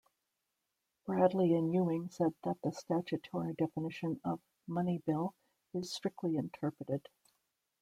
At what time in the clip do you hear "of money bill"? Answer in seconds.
4.25-5.35